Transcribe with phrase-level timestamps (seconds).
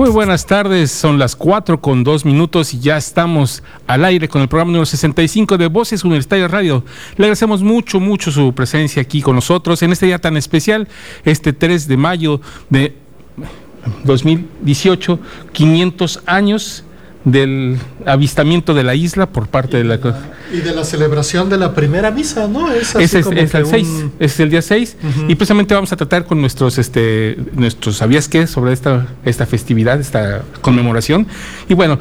[0.00, 4.40] Muy buenas tardes, son las 4 con 2 minutos y ya estamos al aire con
[4.40, 6.82] el programa número 65 de Voces Universitarias Radio.
[7.18, 10.88] Le agradecemos mucho, mucho su presencia aquí con nosotros en este día tan especial,
[11.22, 12.40] este 3 de mayo
[12.70, 12.96] de
[14.04, 15.20] 2018,
[15.52, 16.84] 500 años
[17.24, 19.98] del avistamiento de la isla por parte de la...
[20.52, 22.72] Y de la celebración de la primera misa, ¿no?
[22.72, 23.88] Es, es, es, el 6,
[24.18, 24.96] es el día 6
[25.28, 28.46] y precisamente vamos a tratar con nuestros, este, nuestros ¿sabías qué?
[28.46, 31.26] sobre esta, esta festividad, esta conmemoración.
[31.68, 31.98] Y bueno,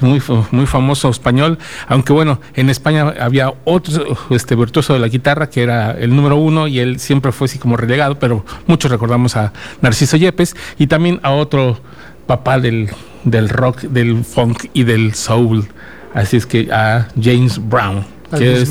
[0.00, 5.50] muy, muy famoso español, aunque bueno, en España había otro este, virtuoso de la guitarra
[5.50, 9.36] que era el número uno y él siempre fue así como relegado, pero muchos recordamos
[9.36, 11.80] a Narciso Yepes y también a otro
[12.26, 12.90] papá del,
[13.24, 15.68] del rock, del funk y del soul,
[16.14, 18.04] así es que a James Brown.
[18.36, 18.70] Que es,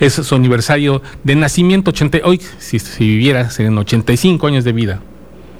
[0.00, 5.00] es, su aniversario de nacimiento, 80, hoy si, si viviera serían 85 años de vida.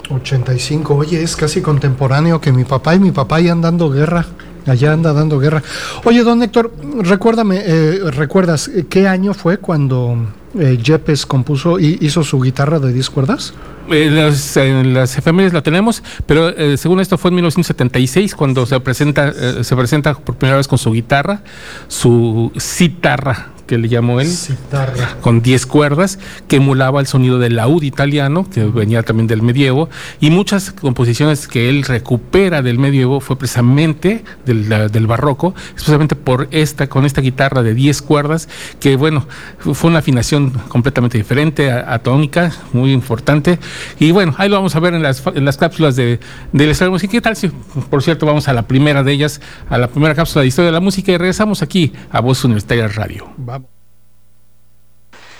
[0.09, 4.25] 85, oye, es casi contemporáneo que mi papá y mi papá ya andando guerra.
[4.67, 5.61] Allá anda dando guerra.
[6.05, 10.17] Oye, don Héctor, recuérdame, eh, ¿recuerdas qué año fue cuando
[10.57, 13.53] eh, Yepes compuso y hizo su guitarra de 10 cuerdas?
[13.91, 18.79] Eh, las, las efemérides la tenemos, pero eh, según esto fue en 1976 cuando se
[18.79, 21.41] presenta, eh, se presenta por primera vez con su guitarra,
[21.87, 25.17] su citarra que le llamó él, Citarra.
[25.21, 29.89] con 10 cuerdas, que emulaba el sonido del laúd italiano, que venía también del medievo,
[30.19, 36.47] y muchas composiciones que él recupera del medievo fue precisamente del, del barroco, especialmente por
[36.51, 38.49] esta, con esta guitarra de 10 cuerdas,
[38.79, 39.27] que bueno,
[39.59, 43.59] fue una afinación completamente diferente, atónica, muy importante,
[43.99, 46.19] y bueno, ahí lo vamos a ver en las, en las cápsulas de,
[46.51, 47.11] de la historia de la música.
[47.11, 47.47] ¿Qué tal si,
[47.89, 50.73] por cierto, vamos a la primera de ellas, a la primera cápsula de historia de
[50.73, 53.27] la música, y regresamos aquí a Voz Universitaria Radio.
[53.37, 53.54] Vamos.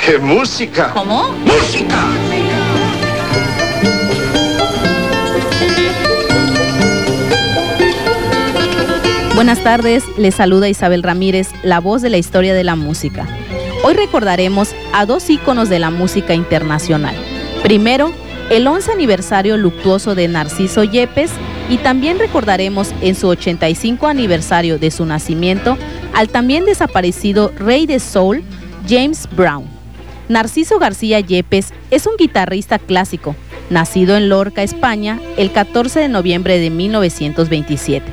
[0.06, 0.92] ¡Qué música!
[0.94, 1.30] ¿Cómo?
[1.44, 1.98] ¡Música!
[9.34, 13.28] Buenas tardes, les saluda Isabel Ramírez, la voz de la historia de la música.
[13.84, 17.16] Hoy recordaremos a dos íconos de la música internacional.
[17.64, 18.12] Primero,
[18.52, 21.32] el 11 aniversario luctuoso de Narciso Yepes
[21.68, 25.80] y también recordaremos en su 85 aniversario de su nacimiento
[26.14, 28.44] al también desaparecido rey de soul,
[28.88, 29.75] James Brown.
[30.28, 33.36] Narciso García Yepes es un guitarrista clásico,
[33.70, 38.06] nacido en Lorca, España, el 14 de noviembre de 1927.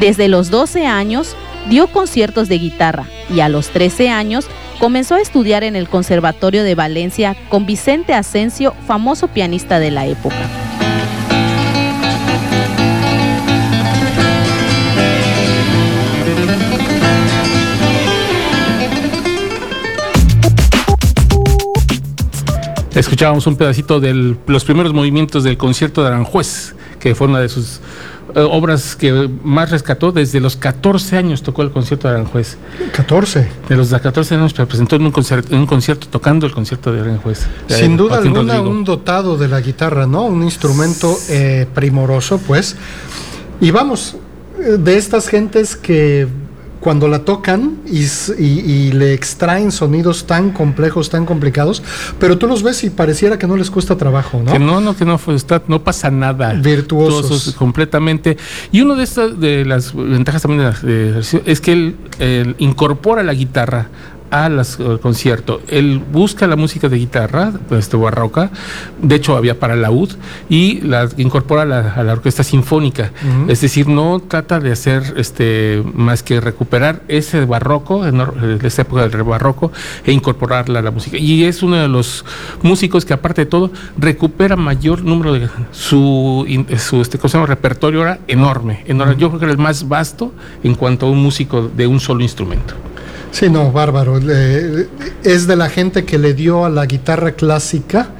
[0.00, 1.36] Desde los 12 años
[1.68, 4.46] dio conciertos de guitarra y a los 13 años
[4.80, 10.06] comenzó a estudiar en el Conservatorio de Valencia con Vicente Asensio, famoso pianista de la
[10.06, 10.73] época.
[22.94, 27.48] Escuchábamos un pedacito de los primeros movimientos del concierto de Aranjuez, que fue una de
[27.48, 27.80] sus
[28.36, 30.12] eh, obras que más rescató.
[30.12, 32.56] Desde los 14 años tocó el concierto de Aranjuez.
[32.92, 33.48] 14.
[33.68, 36.92] De los 14 años se presentó en un, concierto, en un concierto tocando el concierto
[36.92, 37.46] de Aranjuez.
[37.66, 38.70] de Sin duda alguna, Rodrigo.
[38.70, 40.26] un dotado de la guitarra, ¿no?
[40.26, 42.76] Un instrumento eh, primoroso, pues.
[43.60, 44.16] Y vamos,
[44.56, 46.28] de estas gentes que
[46.84, 48.04] cuando la tocan y,
[48.38, 51.82] y, le extraen sonidos tan complejos, tan complicados,
[52.18, 54.52] pero tú los ves y pareciera que no les cuesta trabajo, ¿no?
[54.52, 56.52] Que no, no, que no, está, no pasa nada.
[56.52, 57.54] Virtuosos.
[57.54, 58.36] completamente.
[58.70, 63.32] Y una de estas, de las ventajas también de la, es que él incorpora la
[63.32, 63.88] guitarra
[64.30, 64.62] al
[65.00, 65.60] concierto.
[65.68, 68.50] Él busca la música de guitarra, este, barroca,
[69.00, 70.10] de hecho había para la UD,
[70.48, 73.12] y la incorpora a la, orquesta sinfónica.
[73.48, 79.22] Es decir, no trata de hacer este, más que recuperar ese barroco, esa época del
[79.22, 79.72] barroco,
[80.04, 81.16] e incorporarla a la música.
[81.16, 82.24] Y es uno de los
[82.62, 86.46] músicos que aparte de todo recupera mayor número de su,
[86.78, 89.16] su este, repertorio era enorme, enorme.
[89.16, 90.32] Yo creo que era el más vasto
[90.62, 92.74] en cuanto a un músico de un solo instrumento.
[93.34, 94.20] Sí, no, bárbaro.
[95.24, 98.10] es de la gente que le dio a la guitarra clásica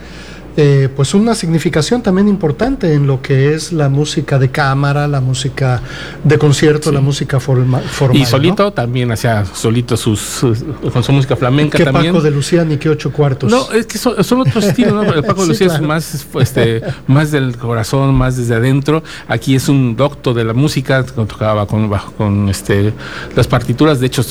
[0.56, 5.20] eh, pues una significación también importante en lo que es la música de cámara, la
[5.20, 5.82] música
[6.22, 7.82] de concierto, la música formal.
[8.12, 10.44] Y solito también hacía solito sus,
[10.92, 12.12] con su música flamenca ¿Qué también.
[12.12, 13.50] Paco de Lucía ni qué ocho cuartos.
[13.50, 15.02] No, es que son, otros estilos, ¿no?
[15.02, 19.02] El Paco de Lucía es más, este, más del corazón, más desde adentro.
[19.26, 22.92] Aquí es un docto de la música, tocaba con, con este,
[23.34, 24.22] las partituras, de hecho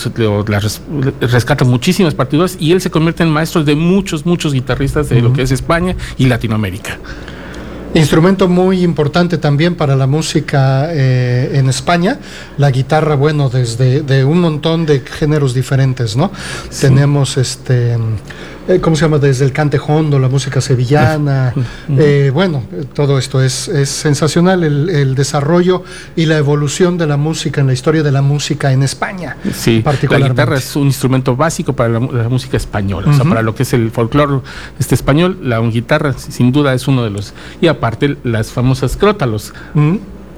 [0.48, 0.82] las
[1.20, 5.34] rescata muchísimas partituras y él se convierte en maestro de muchos, muchos guitarristas de lo
[5.34, 7.00] que es España y Latinoamérica.
[7.96, 12.18] Instrumento muy importante también para la música eh, en España,
[12.58, 16.32] la guitarra, bueno, desde de un montón de géneros diferentes, ¿no?
[16.82, 17.96] Tenemos este
[18.68, 19.18] eh, ¿cómo se llama?
[19.18, 21.54] Desde el cante hondo, la música sevillana.
[21.90, 22.64] Eh, bueno,
[22.94, 25.84] todo esto es, es sensacional, el, desarrollo
[26.16, 29.38] y la evolución de la música en la historia de la música en España.
[29.54, 33.54] Sí, la guitarra es un instrumento básico para la, música española, o sea, para lo
[33.54, 34.42] que es el folclore
[34.80, 37.34] este español, la guitarra sin duda es uno de los...
[37.62, 39.54] Y aparte las famosas crótalos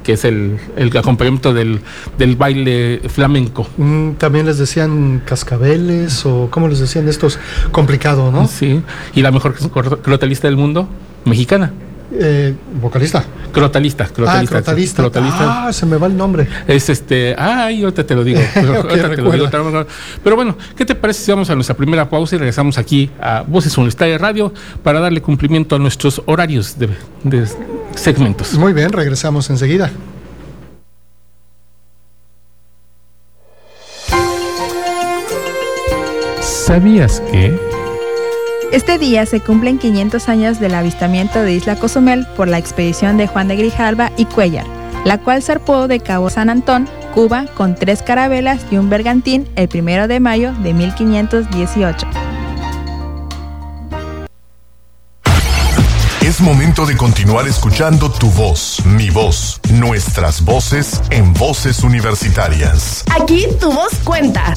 [0.05, 1.81] que es el, el acompañamiento del,
[2.17, 3.67] del, baile flamenco.
[3.77, 7.39] Mm, también les decían cascabeles o cómo les decían estos,
[7.71, 8.47] complicado, ¿no?
[8.47, 8.81] Sí,
[9.15, 10.87] y la mejor crotalista del mundo,
[11.25, 11.73] mexicana.
[12.17, 13.23] Eh, vocalista.
[13.51, 14.57] Crotalista, crotalista.
[14.57, 15.67] Ah, crotalista.
[15.67, 16.47] Ah, se me va el nombre.
[16.67, 18.41] Es este, ay, ahorita te lo digo.
[20.23, 23.43] Pero, bueno, ¿qué te parece si vamos a nuestra primera pausa y regresamos aquí a
[23.45, 24.53] Voces Universitarias Radio
[24.83, 26.89] para darle cumplimiento a nuestros horarios de,
[27.23, 27.47] de
[27.95, 28.53] segmentos?
[28.53, 29.91] Muy bien, regresamos enseguida.
[36.41, 37.74] ¿Sabías que?
[38.75, 43.25] Este día se cumplen 500 años del avistamiento de Isla Cozumel por la expedición de
[43.25, 44.65] Juan de Grijalva y Cuellar,
[45.05, 49.69] la cual zarpó de Cabo San Antón, Cuba, con tres carabelas y un bergantín el
[49.73, 52.05] 1 de mayo de 1518.
[56.21, 63.05] Es momento de continuar escuchando tu voz, mi voz, nuestras voces en voces universitarias.
[63.09, 64.53] Aquí tu voz cuenta.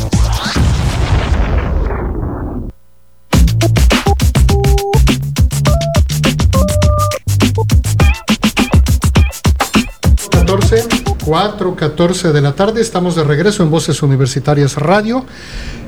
[11.28, 12.80] 4.14 de la tarde.
[12.80, 15.26] Estamos de regreso en Voces Universitarias Radio.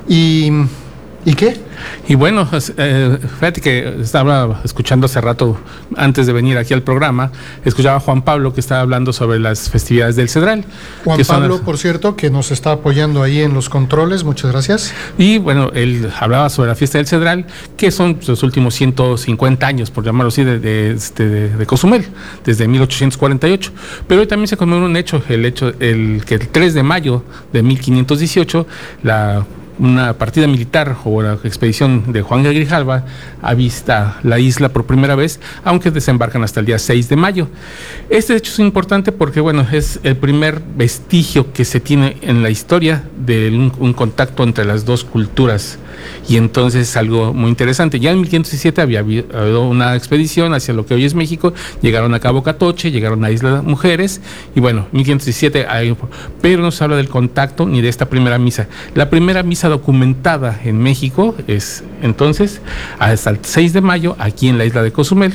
[0.07, 0.51] Y
[1.25, 1.55] ¿Y qué?
[2.09, 5.59] Y bueno, eh, fíjate que estaba escuchando hace rato,
[5.97, 7.31] antes de venir aquí al programa,
[7.65, 10.65] escuchaba a Juan Pablo que estaba hablando sobre las festividades del Cedral.
[11.05, 14.95] Juan Pablo, por cierto, que nos está apoyando ahí en los controles, muchas gracias.
[15.19, 19.91] Y bueno, él hablaba sobre la fiesta del Cedral, que son los últimos 150 años,
[19.91, 22.07] por llamarlo así, de, este, de, de, Cozumel,
[22.47, 23.73] desde 1848.
[24.09, 27.25] Pero hoy también se conmemora un hecho, el hecho el que el 3 de mayo
[27.53, 28.67] de 1518,
[29.03, 29.45] la
[29.81, 33.05] una partida militar o la expedición de Juan de Grijalva
[33.41, 37.49] avista la isla por primera vez, aunque desembarcan hasta el día 6 de mayo.
[38.11, 42.51] Este hecho es importante porque, bueno, es el primer vestigio que se tiene en la
[42.51, 45.79] historia de un, contacto entre las dos culturas.
[46.29, 48.01] Y entonces es algo muy interesante.
[48.01, 52.21] Ya en 1517 había habido una expedición hacia lo que hoy es México, llegaron a
[52.21, 54.21] Cabo Catoche, llegaron a Isla Mujeres,
[54.55, 55.97] y bueno, 1517, hay,
[56.41, 58.69] pero no se habla del contacto ni de esta primera misa.
[58.95, 62.61] La primera misa documentada en México es entonces
[62.99, 65.33] hasta el 6 de mayo aquí en la isla de Cozumel.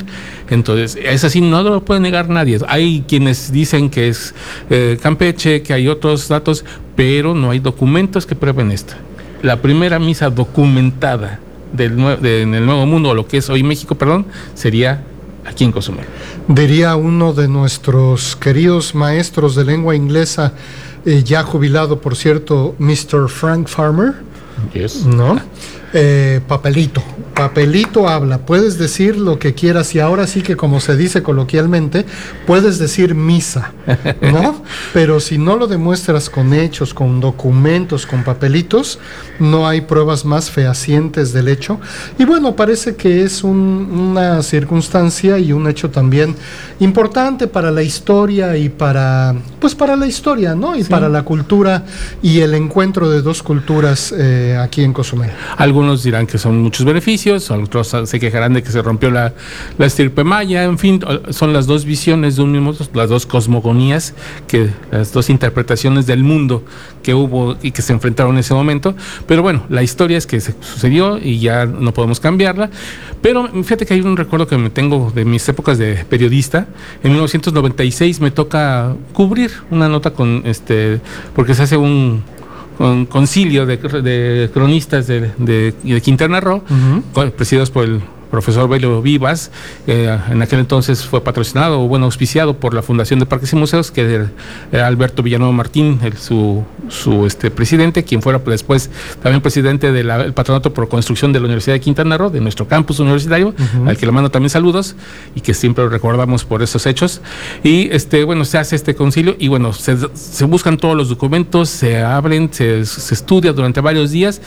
[0.49, 2.59] Entonces, es así, no lo puede negar nadie.
[2.67, 4.35] Hay quienes dicen que es
[4.69, 6.63] eh, Campeche, que hay otros datos,
[6.95, 8.93] pero no hay documentos que prueben esto.
[9.41, 11.39] La primera misa documentada
[11.73, 15.03] del en el Nuevo Mundo, o lo que es hoy México, perdón, sería
[15.45, 16.05] aquí en Cozumel.
[16.47, 20.53] Diría uno de nuestros queridos maestros de lengua inglesa,
[21.05, 23.29] eh, ya jubilado, por cierto, Mr.
[23.29, 24.13] Frank Farmer.
[24.73, 25.05] Yes.
[25.05, 25.39] ¿No?
[25.97, 27.01] Eh, papelito.
[27.33, 32.05] Papelito habla, puedes decir lo que quieras y ahora sí que como se dice coloquialmente,
[32.45, 33.73] puedes decir misa,
[34.21, 34.61] ¿no?
[34.93, 38.99] Pero si no lo demuestras con hechos, con documentos, con papelitos,
[39.39, 41.79] no hay pruebas más fehacientes del hecho.
[42.17, 46.35] Y bueno, parece que es una circunstancia y un hecho también
[46.79, 50.75] importante para la historia y para, pues para la historia, ¿no?
[50.75, 51.83] Y para la cultura
[52.21, 55.31] y el encuentro de dos culturas eh, aquí en Cozumel.
[55.85, 59.35] Algunos dirán que son muchos beneficios, otros se quejarán de que se rompió la,
[59.77, 60.99] la estirpe maya, en fin,
[61.29, 64.15] son las dos visiones de un mismo, las dos cosmogonías,
[64.47, 66.63] que, las dos interpretaciones del mundo
[67.03, 68.95] que hubo y que se enfrentaron en ese momento.
[69.27, 72.71] Pero bueno, la historia es que sucedió y ya no podemos cambiarla.
[73.21, 76.65] Pero fíjate que hay un recuerdo que me tengo de mis épocas de periodista.
[77.03, 80.99] En 1996 me toca cubrir una nota con este,
[81.35, 82.23] porque se hace un
[82.77, 86.63] con concilio de, cronistas de, de, Quintana Roo,
[87.35, 89.51] presididos por el profesor Belio Vivas,
[89.87, 93.55] eh, en aquel entonces fue patrocinado o bueno, auspiciado por la Fundación de Parques y
[93.55, 94.27] Museos, que
[94.71, 98.89] era Alberto Villanueva Martín, su, su este, presidente, quien fuera después
[99.21, 102.99] también presidente del patronato por construcción de la Universidad de Quintana Roo, de nuestro campus
[102.99, 103.53] universitario,
[103.85, 104.95] al que le mando también saludos
[105.35, 107.21] y que siempre recordamos por esos hechos.
[107.63, 111.69] Y este, bueno, se hace este concilio y bueno, se, se buscan todos los documentos,
[111.69, 114.41] se abren, se, se estudia durante varios días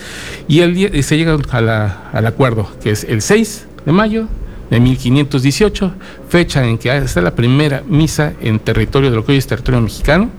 [0.47, 3.91] y el día, y se llega a la, al acuerdo, que es el 6 de
[3.91, 4.27] mayo
[4.69, 5.93] de 1518,
[6.27, 9.81] fecha en que está la primera misa en territorio de lo que hoy es territorio
[9.81, 10.29] mexicano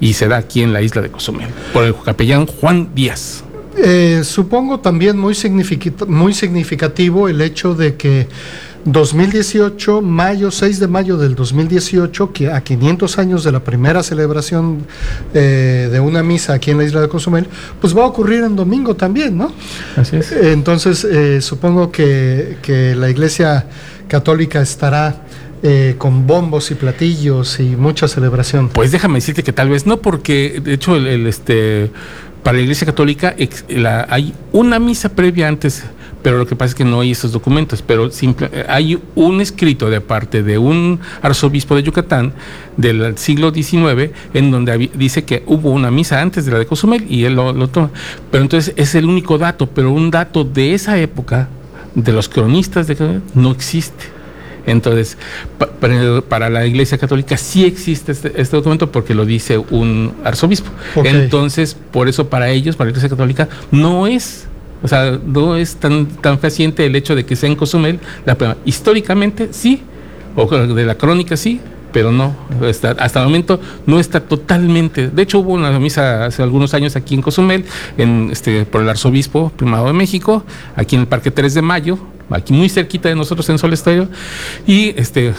[0.00, 3.44] y se da aquí en la isla de Cozumel por el capellán Juan Díaz.
[3.76, 5.34] Eh, supongo también muy,
[6.06, 8.28] muy significativo el hecho de que
[8.84, 14.86] 2018, mayo, 6 de mayo del 2018, que a 500 años de la primera celebración
[15.32, 17.46] eh, de una misa aquí en la isla de Cozumel,
[17.80, 19.52] pues va a ocurrir en domingo también, ¿no?
[19.96, 20.32] Así es.
[20.32, 22.56] Entonces, eh, supongo que,
[22.96, 23.66] la Iglesia
[24.08, 25.22] Católica estará
[25.62, 28.68] eh, con bombos y platillos y mucha celebración.
[28.68, 31.90] Pues déjame decirte que tal vez no, porque de hecho el, este
[32.42, 33.34] para la Iglesia Católica
[34.08, 35.84] hay una misa previa antes
[36.24, 39.90] pero lo que pasa es que no hay esos documentos, pero simple, hay un escrito
[39.90, 42.32] de parte de un arzobispo de Yucatán
[42.78, 47.04] del siglo XIX en donde dice que hubo una misa antes de la de Cozumel
[47.10, 47.90] y él lo, toma.
[48.30, 51.50] Pero entonces es el único dato, pero un dato de esa época,
[51.94, 54.04] de los cronistas de Cozumel, no existe.
[54.66, 55.18] Entonces,
[56.30, 60.70] para la Iglesia Católica sí existe este, este, documento porque lo dice un arzobispo.
[61.04, 64.46] Entonces, por eso para ellos, para la Iglesia Católica, no es
[64.84, 68.34] o sea, no es tan, tan fehaciente el hecho de que sea en Cozumel la
[68.34, 68.58] prueba.
[68.66, 69.82] Históricamente sí,
[70.36, 71.58] o de la crónica sí,
[71.90, 72.36] pero no,
[72.68, 75.08] hasta, hasta el momento no está totalmente.
[75.08, 77.64] De hecho, hubo una misa hace algunos años aquí en Cozumel,
[77.96, 80.44] en, este, por el arzobispo primado de México,
[80.76, 81.98] aquí en el Parque 3 de Mayo,
[82.28, 84.08] aquí muy cerquita de nosotros en Sol Estéreo,
[84.66, 85.32] y este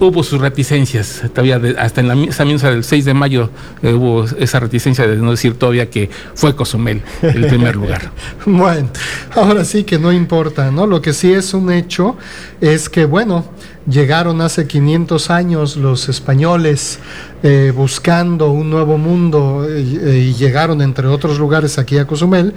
[0.00, 3.50] hubo sus reticencias, todavía hasta en la esa misa del 6 de mayo
[3.82, 8.10] eh, hubo esa reticencia de no decir todavía que fue Cozumel el primer lugar.
[8.46, 8.88] bueno,
[9.34, 10.86] ahora sí que no importa, ¿no?
[10.86, 12.16] Lo que sí es un hecho
[12.60, 13.44] es que, bueno,
[13.86, 16.98] llegaron hace 500 años los españoles
[17.42, 22.54] eh, buscando un nuevo mundo eh, y llegaron entre otros lugares aquí a Cozumel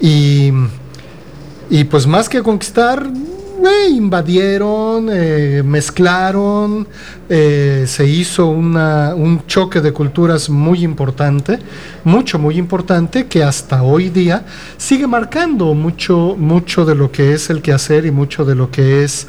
[0.00, 0.52] y,
[1.68, 3.10] y pues más que conquistar
[3.88, 6.86] invadieron, eh, mezclaron,
[7.28, 11.58] eh, se hizo una, un choque de culturas muy importante,
[12.04, 14.44] mucho, muy importante, que hasta hoy día
[14.76, 19.04] sigue marcando mucho, mucho de lo que es el quehacer y mucho de lo que
[19.04, 19.26] es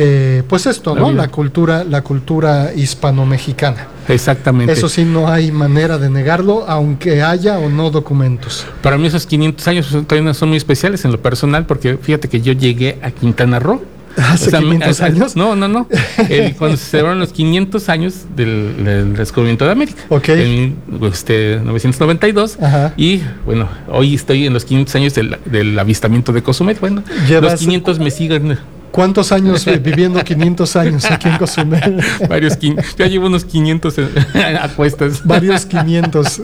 [0.00, 1.10] eh, pues esto, ¿no?
[1.10, 3.88] La cultura, la cultura hispano-mexicana.
[4.06, 4.72] Exactamente.
[4.72, 8.64] Eso sí, no hay manera de negarlo, aunque haya o no documentos.
[8.80, 12.40] Para mí esos 500 años también son muy especiales en lo personal, porque fíjate que
[12.40, 13.82] yo llegué a Quintana Roo.
[14.18, 15.36] ¿Hace 500 años?
[15.36, 15.86] No, no, no.
[16.58, 20.02] cuando se celebraron los 500 años del, descubrimiento de América.
[20.08, 20.28] Ok.
[20.30, 22.58] En este, 992.
[22.60, 22.94] Ajá.
[22.96, 26.76] Y bueno, hoy estoy en los 500 años del, avistamiento de Cozumel.
[26.80, 27.02] Bueno,
[27.40, 28.58] los 500 me siguen
[28.90, 32.02] ¿Cuántos años viviendo 500 años aquí en Cozumel?
[32.28, 33.94] Varios, ya llevo unos 500
[34.62, 35.24] apuestas.
[35.24, 36.42] Varios 500.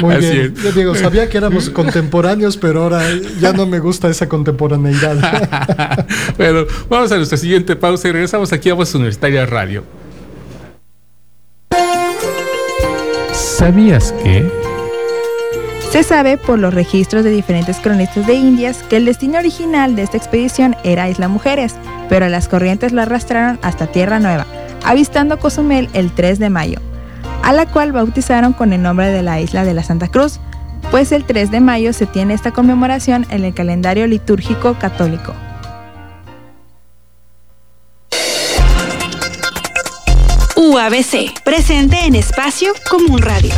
[0.00, 0.54] Muy bien.
[0.62, 3.02] Yo digo, sabía que éramos contemporáneos, pero ahora
[3.40, 6.06] ya no me gusta esa contemporaneidad.
[6.36, 9.84] bueno, vamos a nuestra siguiente pausa y regresamos aquí a Voz Universitaria Radio.
[13.32, 14.67] ¿Sabías que...
[15.90, 20.02] Se sabe por los registros de diferentes cronistas de Indias que el destino original de
[20.02, 21.76] esta expedición era Isla Mujeres,
[22.10, 24.46] pero las corrientes lo arrastraron hasta Tierra Nueva,
[24.84, 26.78] avistando Cozumel el 3 de mayo,
[27.42, 30.40] a la cual bautizaron con el nombre de la isla de la Santa Cruz.
[30.90, 35.34] pues el 3 de mayo se tiene esta conmemoración en el calendario litúrgico católico.
[40.56, 43.52] UABC, presente en Espacio Común Radio.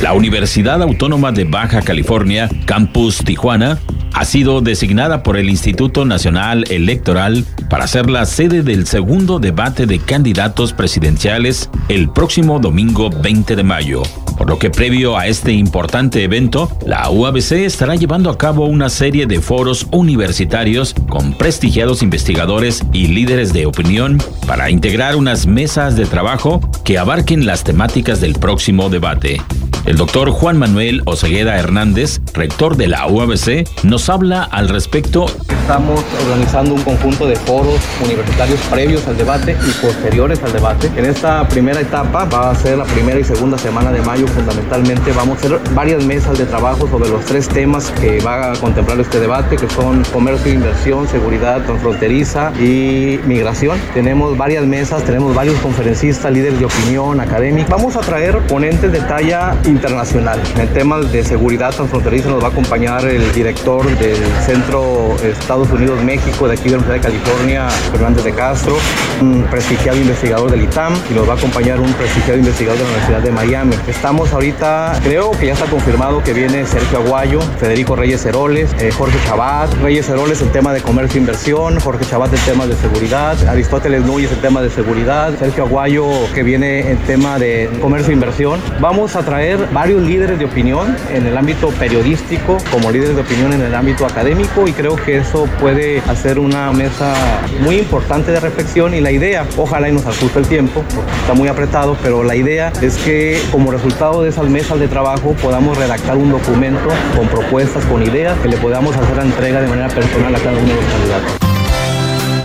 [0.00, 3.78] La Universidad Autónoma de Baja California, Campus Tijuana,
[4.14, 9.84] ha sido designada por el Instituto Nacional Electoral para ser la sede del segundo debate
[9.84, 14.02] de candidatos presidenciales el próximo domingo 20 de mayo.
[14.38, 18.88] Por lo que previo a este importante evento, la UABC estará llevando a cabo una
[18.88, 24.16] serie de foros universitarios con prestigiados investigadores y líderes de opinión
[24.46, 29.42] para integrar unas mesas de trabajo que abarquen las temáticas del próximo debate.
[29.86, 35.26] El doctor Juan Manuel Osegueda Hernández, rector de la UABC, nos habla al respecto.
[35.48, 40.90] Estamos organizando un conjunto de foros universitarios previos al debate y posteriores al debate.
[40.96, 45.12] En esta primera etapa va a ser la primera y segunda semana de mayo fundamentalmente.
[45.12, 49.00] Vamos a hacer varias mesas de trabajo sobre los tres temas que va a contemplar
[49.00, 53.78] este debate, que son comercio e inversión, seguridad transfronteriza y migración.
[53.94, 57.70] Tenemos varias mesas, tenemos varios conferencistas, líderes de opinión, académicos.
[57.70, 60.40] Vamos a traer ponentes de talla internacional.
[60.54, 65.70] En el tema de seguridad transfronteriza nos va a acompañar el director del Centro Estados
[65.70, 68.76] Unidos-México de aquí de la Universidad de California, Fernández de Castro,
[69.20, 72.90] un prestigiado investigador del ITAM y nos va a acompañar un prestigiado investigador de la
[72.90, 73.74] Universidad de Miami.
[73.86, 78.90] Estamos ahorita, creo que ya está confirmado que viene Sergio Aguayo, Federico Reyes Heroles, eh,
[78.90, 82.74] Jorge Chabat, Reyes Heroles el tema de comercio e inversión, Jorge Chabat el tema de
[82.76, 88.10] seguridad, Aristóteles Núñez el tema de seguridad, Sergio Aguayo que viene el tema de comercio
[88.10, 88.60] e inversión.
[88.80, 93.52] Vamos a traer varios líderes de opinión en el ámbito periodístico, como líderes de opinión
[93.52, 97.14] en el ámbito académico y creo que eso puede hacer una mesa
[97.60, 101.34] muy importante de reflexión y la idea, ojalá y nos ajuste el tiempo, porque está
[101.34, 105.76] muy apretado, pero la idea es que como resultado de esas mesas de trabajo podamos
[105.76, 109.88] redactar un documento con propuestas, con ideas, que le podamos hacer la entrega de manera
[109.88, 111.32] personal a cada uno de los candidatos.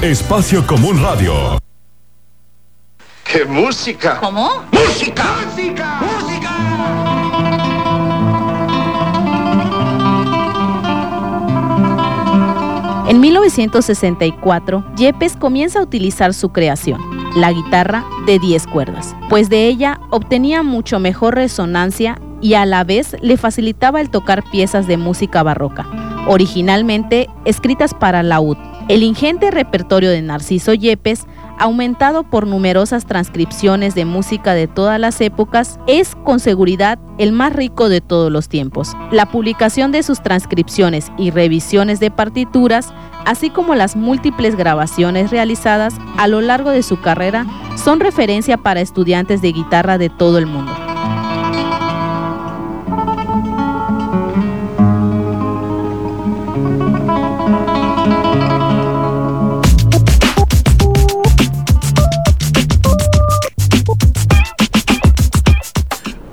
[0.01, 1.57] Espacio Común Radio.
[3.23, 4.19] ¡Qué música!
[4.19, 4.63] ¿Cómo?
[4.71, 5.23] ¡Música!
[5.45, 5.99] ¡Música!
[13.07, 16.99] En 1964, Yepes comienza a utilizar su creación,
[17.35, 22.83] la guitarra de 10 cuerdas, pues de ella obtenía mucho mejor resonancia y a la
[22.83, 25.85] vez le facilitaba el tocar piezas de música barroca,
[26.27, 28.57] originalmente escritas para laúd.
[28.89, 31.27] El ingente repertorio de Narciso Yepes
[31.59, 37.53] aumentado por numerosas transcripciones de música de todas las épocas, es con seguridad el más
[37.53, 38.93] rico de todos los tiempos.
[39.11, 42.93] La publicación de sus transcripciones y revisiones de partituras,
[43.25, 48.81] así como las múltiples grabaciones realizadas a lo largo de su carrera, son referencia para
[48.81, 50.84] estudiantes de guitarra de todo el mundo.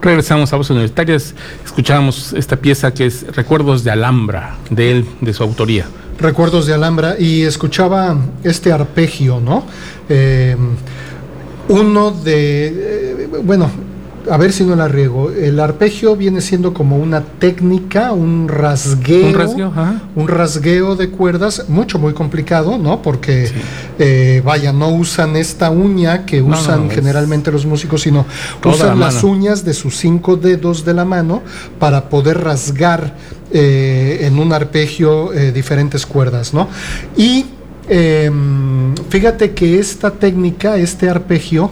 [0.03, 1.33] Regresamos a Voces Universitarias,
[1.65, 5.87] escuchábamos esta pieza que es Recuerdos de Alhambra, de él, de su autoría.
[6.19, 9.65] Recuerdos de Alhambra y escuchaba este arpegio, ¿no?
[10.09, 10.57] Eh,
[11.69, 13.71] uno de, eh, bueno,
[14.31, 15.31] a ver si no la riego.
[15.31, 19.73] El arpegio viene siendo como una técnica, un rasgueo, Un rasgueo,
[20.15, 23.03] un rasgueo de cuerdas, mucho, muy complicado, ¿no?
[23.03, 23.51] Porque,
[23.99, 28.27] eh, vaya, no usan esta uña que usan no, generalmente los músicos, sino
[28.65, 31.43] usan la las uñas de sus cinco dedos de la mano
[31.79, 33.15] para poder rasgar
[33.53, 36.69] eh, en un arpegio eh, diferentes cuerdas, ¿no?
[37.17, 37.45] Y
[37.89, 41.71] em, fíjate que esta técnica, este arpegio,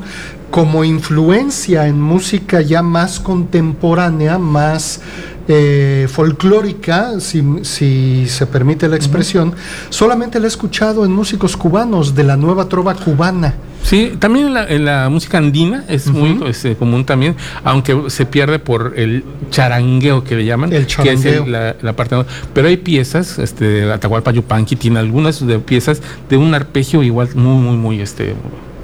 [0.50, 5.00] como influencia en música ya más contemporánea, más
[5.48, 9.54] eh, folclórica, si, si se permite la expresión,
[9.88, 13.54] solamente la he escuchado en músicos cubanos de la nueva trova cubana.
[13.82, 17.34] Sí, también en la, en la música andina es muy este, común también,
[17.64, 22.16] aunque se pierde por el charangueo que le llaman, El que es la, la parte.
[22.52, 27.56] Pero hay piezas, este, Atahualpa Yupanqui tiene algunas de piezas de un arpegio igual muy,
[27.56, 28.34] muy, muy, este,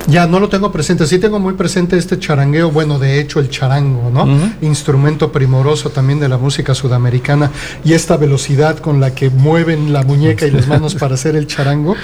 [0.09, 3.51] Ya no lo tengo presente, sí tengo muy presente este charangueo, bueno, de hecho el
[3.51, 4.25] charango, ¿no?
[4.25, 4.51] Ujú.
[4.63, 7.51] Instrumento primoroso también de la música sudamericana
[7.85, 11.47] y esta velocidad con la que mueven la muñeca y las manos para hacer el
[11.47, 11.97] charango,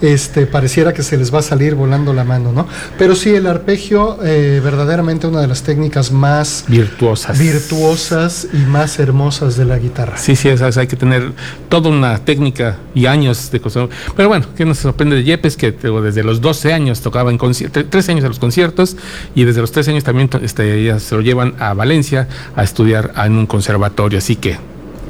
[0.00, 2.66] este, pareciera que se les va a salir volando la mano, ¿no?
[2.98, 7.38] Pero sí, el arpegio, eh, verdaderamente una de las técnicas más virtuosas.
[7.38, 10.16] virtuosas y más hermosas de la guitarra.
[10.16, 11.32] Sí, sí, esas hay que tener
[11.68, 13.88] toda una técnica y años de cosas.
[14.16, 17.90] Pero bueno, que nos sorprende de Yepes, que desde los 12 años tocaba en conciertos,
[17.90, 18.96] 13 años a los conciertos
[19.34, 23.12] y desde los 13 años también este, ya se lo llevan a Valencia a estudiar
[23.16, 24.58] en un conservatorio, así que...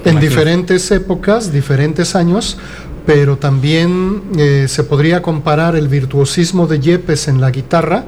[0.05, 2.57] En diferentes épocas, diferentes años,
[3.05, 8.05] pero también eh, se podría comparar el virtuosismo de Yepes en la guitarra,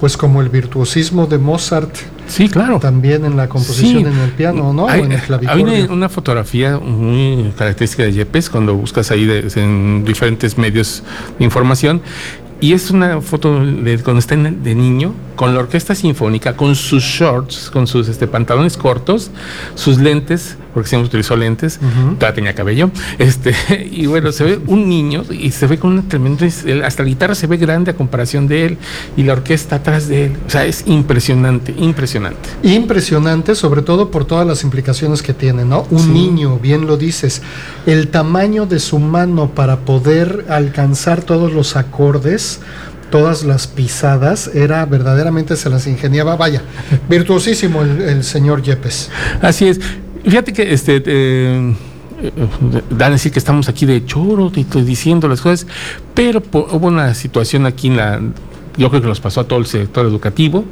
[0.00, 1.94] pues como el virtuosismo de Mozart.
[2.26, 2.78] Sí, claro.
[2.78, 4.88] También en la composición en el piano, ¿no?
[4.88, 10.04] Hay, o en el hay una, fotografía muy característica de Yepes cuando buscas ahí en
[10.04, 11.02] diferentes medios
[11.38, 12.00] de información
[12.60, 17.02] y es una foto de cuando está de niño, con la orquesta sinfónica, con sus
[17.02, 19.30] shorts, con sus este, pantalones cortos,
[19.74, 23.54] sus lentes, porque siempre utilizó lentes, todavía tenía cabello, este,
[23.90, 26.46] y bueno, se ve un niño y se ve con una tremenda,
[26.84, 28.78] hasta la guitarra se ve grande a comparación de él
[29.16, 32.48] y la orquesta atrás de él, o sea, es impresionante, impresionante.
[32.62, 35.86] Impresionante, sobre todo por todas las implicaciones que tiene, ¿no?
[35.90, 37.42] Un niño, bien lo dices,
[37.86, 42.60] el tamaño de su mano para poder alcanzar todos los acordes,
[43.14, 46.62] todas las pisadas, era verdaderamente se las ingeniaba, vaya,
[47.08, 49.08] virtuosísimo el, señor Yepes.
[49.40, 49.78] Así es.
[50.24, 51.76] Fíjate que este eh,
[52.90, 55.68] dan decir que estamos aquí de choro diciendo las cosas,
[56.12, 58.20] pero hubo una situación aquí en la
[58.76, 60.64] yo creo que los pasó a todo el sector educativo.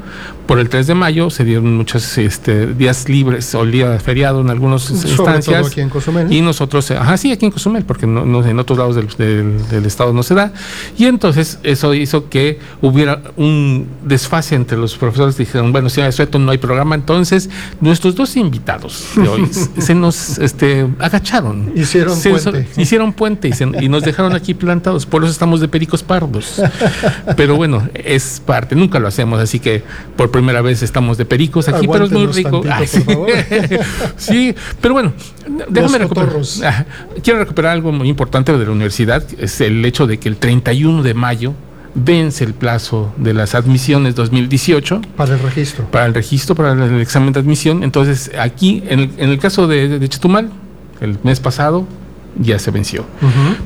[0.46, 4.50] Por el 3 de mayo se dieron muchos este, días libres o día feriado en
[4.50, 5.68] algunas instancias.
[5.68, 6.32] aquí en Cozumel.
[6.32, 10.22] Y nosotros, ajá, sí, aquí en Cozumel, porque no, en otros lados del, estado no
[10.22, 10.52] se da.
[10.98, 15.36] Y entonces eso hizo que hubiera un desfase entre los profesores.
[15.36, 17.48] Dijeron, bueno, si esto no hay programa, entonces
[17.80, 21.72] nuestros dos invitados de hoy se nos este, agacharon.
[21.74, 22.68] Hicieron puente.
[22.76, 25.06] hicieron puente y, y nos dejaron aquí plantados.
[25.06, 26.60] Por eso estamos de pericos pardos.
[27.36, 29.82] Pero bueno, es parte, nunca lo hacemos, así que
[30.16, 32.62] por primera vez estamos de pericos aquí, pero es muy rico.
[34.16, 34.54] sí.
[34.80, 35.12] pero bueno,
[35.68, 36.32] déjame recuperar.
[36.64, 36.84] Ah,
[37.22, 41.02] quiero recuperar algo muy importante de la universidad, es el hecho de que el 31
[41.02, 41.54] de mayo
[41.94, 45.02] vence el plazo de las admisiones 2018.
[45.16, 45.84] Para el registro.
[45.90, 47.82] Para el registro, para el examen de admisión.
[47.82, 50.50] Entonces, aquí, en el, en el caso de, de, Chetumal,
[51.00, 51.86] el mes pasado
[52.38, 53.04] ya se venció.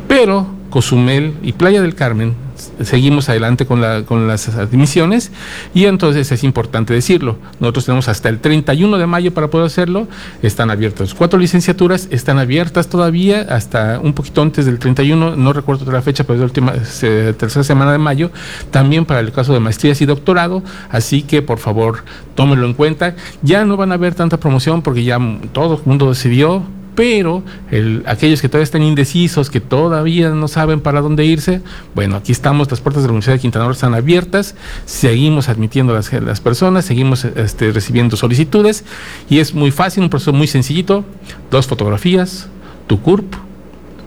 [0.08, 2.34] Pero Cozumel y Playa del Carmen
[2.83, 5.31] seguimos adelante con, la, con las admisiones
[5.75, 7.38] y entonces es importante decirlo.
[7.61, 10.09] Nosotros tenemos hasta el 31 de mayo para poder hacerlo.
[10.42, 15.90] Están abiertas cuatro licenciaturas, están abiertas todavía hasta un poquito antes del 31, no recuerdo
[15.90, 18.31] la fecha, pero es la última tercera semana de mayo.
[18.71, 23.16] También para el caso de maestrías y doctorado, así que por favor tómenlo en cuenta.
[23.42, 25.19] Ya no van a haber tanta promoción porque ya
[25.53, 26.62] todo el mundo decidió
[26.96, 31.61] pero el, aquellos que todavía están indecisos, que todavía no saben para dónde irse,
[31.94, 34.56] bueno, aquí estamos, las puertas de la Universidad de Quintana Roo están abiertas,
[34.87, 38.85] seguimos admitiendo a las, las personas, seguimos este, recibiendo solicitudes
[39.28, 41.04] y es muy fácil, un proceso muy sencillito,
[41.50, 42.48] dos fotografías,
[42.87, 43.35] tu CURP,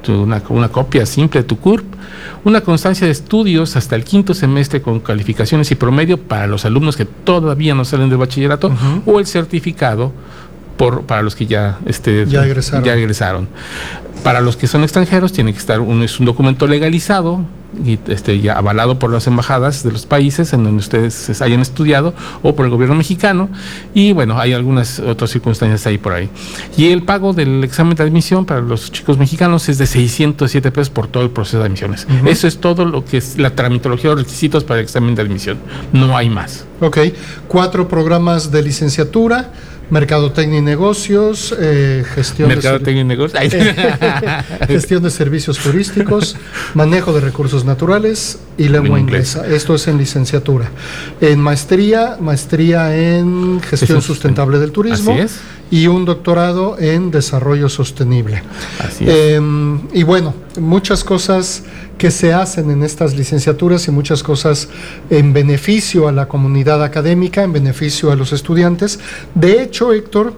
[0.07, 1.85] una, una, copia simple de tu CURP,
[2.43, 6.97] una constancia de estudios hasta el quinto semestre con calificaciones y promedio para los alumnos
[6.97, 8.71] que todavía no salen del bachillerato
[9.05, 10.11] o el certificado
[10.79, 13.49] para los que ya, este, ya, egresaron.
[14.23, 17.45] Para los que son extranjeros tiene que estar un, es un documento legalizado
[17.85, 22.13] y este, ya avalado por las embajadas de los países en donde ustedes hayan estudiado
[22.41, 23.49] o por el gobierno mexicano
[23.93, 26.29] y bueno, hay algunas otras circunstancias ahí por ahí.
[26.77, 30.89] Y el pago del examen de admisión para los chicos mexicanos es de 607 pesos
[30.89, 32.07] por todo el proceso de admisiones.
[32.25, 35.57] Eso es todo lo que es la tramitología o requisitos para el examen de admisión.
[35.93, 36.65] No hay más.
[36.81, 36.97] Ok,
[37.47, 39.51] cuatro programas de licenciatura
[39.89, 43.41] Mercadotecnia y negocios, eh, gestión, de y negocios.
[44.67, 46.35] gestión de servicios turísticos,
[46.73, 49.47] manejo de recursos naturales y lengua inglesa.
[49.47, 50.69] Esto es en licenciatura.
[51.21, 55.15] En maestría, maestría en gestión sustentable del turismo.
[55.71, 58.41] Y un doctorado en desarrollo sostenible.
[58.79, 59.35] Así es.
[59.35, 61.61] Em, y bueno, muchas cosas
[61.99, 64.69] que se hacen en estas licenciaturas y muchas cosas
[65.11, 68.99] en beneficio a la comunidad académica, en beneficio a los estudiantes.
[69.35, 70.33] De hecho, Héctor,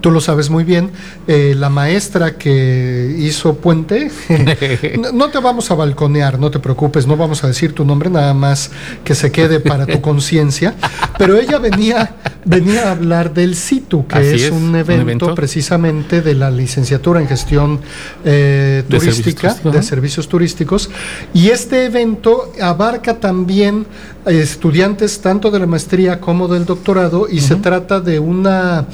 [0.00, 0.90] Tú lo sabes muy bien,
[1.26, 4.10] eh, la maestra que hizo Puente,
[5.14, 8.34] no, te vamos a balconear, no te preocupes, no vamos a decir tu nombre, nada
[8.34, 8.70] más
[9.04, 10.74] que se quede para tu conciencia,
[11.16, 16.50] pero ella venía, venía a hablar del CITU, que es, un, evento precisamente de la
[16.50, 17.80] licenciatura en gestión
[18.24, 20.90] eh, turística, de servicios turísticos,
[21.34, 23.86] y este evento abarca también
[24.26, 28.86] estudiantes tanto de la maestría como del doctorado, y se trata de una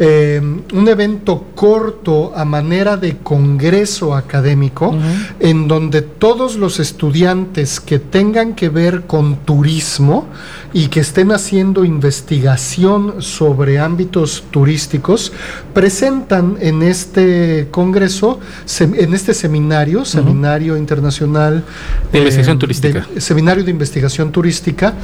[0.00, 4.94] eh, un evento corto a manera de congreso académico
[5.40, 10.28] en donde todos los estudiantes que tengan que ver con turismo
[10.72, 15.32] y que estén haciendo investigación información sobre ámbitos turísticos,
[15.74, 18.40] presentan en este congreso,
[18.80, 21.64] en este seminario, seminario internacional
[22.12, 24.94] de investigación turística, seminario de investigación turística,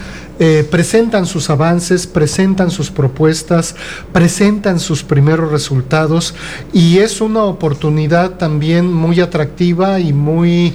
[0.71, 3.75] presentan sus avances, presentan sus propuestas,
[4.13, 6.35] presentan sus primeros resultados
[6.73, 10.73] y es una oportunidad también muy atractiva y muy,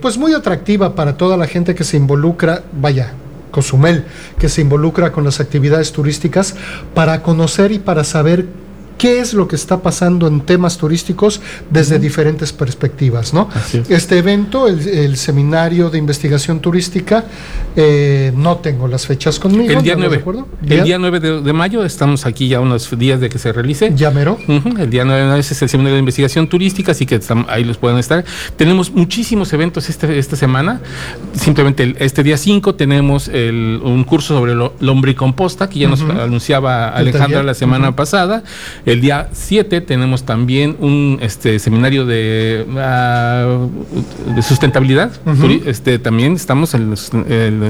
[0.00, 3.12] pues muy atractiva para toda la gente que se involucra, vaya,
[3.56, 4.04] Cozumel,
[4.38, 6.54] que se involucra con las actividades turísticas
[6.94, 8.44] para conocer y para saber
[8.98, 13.32] qué es lo que está pasando en temas turísticos desde diferentes perspectivas.
[13.34, 13.48] ¿no?
[13.88, 17.24] Este evento, el, seminario de investigación turística,
[17.74, 19.72] eh, no tengo las fechas conmigo.
[19.72, 20.24] El día 9.
[20.68, 23.92] El día 9 de, mayo, estamos aquí ya unos días de que se realice.
[23.94, 24.38] Ya mero.
[24.78, 28.24] el día 9 es el seminario de investigación turística, así que ahí los pueden estar.
[28.56, 30.80] Tenemos muchísimos eventos este, esta semana.
[31.34, 37.42] Simplemente este día 5 tenemos un curso sobre lo, lombricomposta, que ya nos anunciaba Alejandra
[37.42, 38.42] la semana pasada.
[38.86, 43.66] El día 7 tenemos también un este, seminario de, ah,
[44.32, 45.10] de sustentabilidad.
[45.66, 47.10] este, también estamos en los,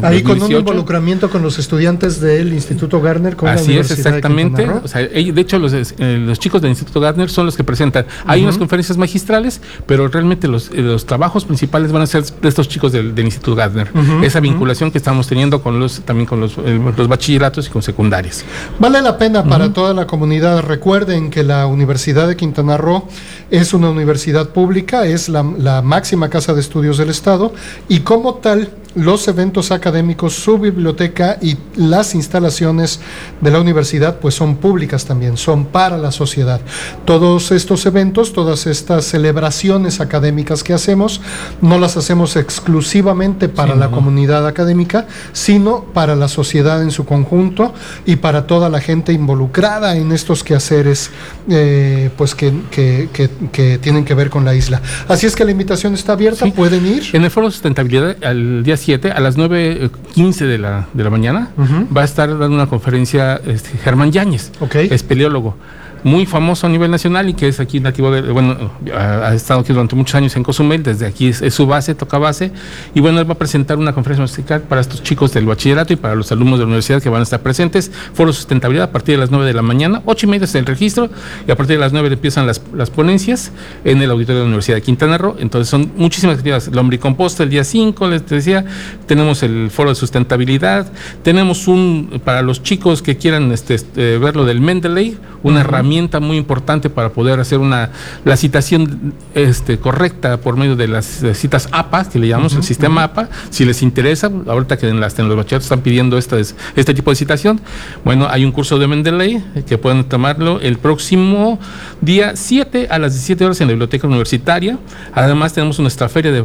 [0.03, 3.35] Ahí con un involucramiento con los estudiantes del Instituto Garner.
[3.35, 4.67] Con Así es, exactamente.
[4.67, 8.05] de, hecho, los, eh, los, chicos del Instituto Garner son los que presentan.
[8.27, 12.49] Hay unas conferencias magistrales, pero realmente los, eh, los, trabajos principales van a ser de
[12.49, 13.91] estos chicos del, Instituto Garner.
[14.23, 17.81] Esa vinculación que estamos teniendo con los también con los, eh, los bachilleratos y con
[17.81, 18.45] secundarias.
[18.79, 20.61] Vale la pena para toda la comunidad.
[20.61, 23.09] Recuerda en que la Universidad de Quintana Roo
[23.51, 27.53] es una universidad pública, es la, la máxima casa de estudios del Estado
[27.89, 32.99] y como tal los eventos académicos, su biblioteca y las instalaciones
[33.41, 36.61] de la universidad pues son públicas también, son para la sociedad.
[37.05, 41.21] Todos estos eventos, todas estas celebraciones académicas que hacemos,
[41.61, 47.75] no las hacemos exclusivamente para la comunidad académica, sino para la sociedad en su conjunto
[48.07, 51.11] y para toda la gente involucrada en estos quehaceres
[51.51, 54.81] eh, pues que, que, tienen que ver con la isla.
[55.07, 57.05] Así es que la invitación está abierta, pueden ir.
[57.13, 61.51] En el Foro de Sustentabilidad, al día a las 9.15 de la, de la mañana,
[61.95, 64.89] va a estar dando una conferencia este, Germán Yáñez, okay.
[64.91, 65.57] espeleólogo
[66.05, 69.73] muy famoso a nivel nacional y que es aquí nativo de, bueno, ha, estado aquí
[69.73, 72.53] durante muchos años en Cozumel, desde aquí es, su base, toca base,
[72.95, 75.97] y bueno, él va a presentar una conferencia musical para estos chicos del bachillerato y
[75.97, 79.17] para los alumnos de la universidad que van a estar presentes, foro sustentabilidad a partir
[79.17, 81.11] de las 9 de la mañana, 8 y media es el registro,
[81.47, 83.53] y a partir de las 9 empiezan las, las ponencias
[83.85, 87.51] en el auditorio de la Universidad de Quintana Roo, entonces son muchísimas actividades, lombricomposta el
[87.51, 88.65] día 5, les decía,
[89.07, 90.91] tenemos el foro de sustentabilidad,
[91.23, 95.86] tenemos un, para los chicos que quieran este, este ver lo del Mendeley, una herramienta
[96.21, 97.91] muy importante para poder hacer una
[98.25, 103.05] la citación este, correcta por medio de las citas APA, que le llamamos el sistema
[103.05, 103.29] APA.
[103.51, 106.41] Si les interesa, ahorita que en, las, en los están pidiendo este,
[106.75, 107.61] este tipo de citación,
[108.05, 111.59] bueno, hay un curso de Mendeley que pueden tomarlo el próximo
[112.01, 114.79] día 7 a las 17 horas en la biblioteca universitaria.
[115.15, 116.45] Además, tenemos nuestra feria de,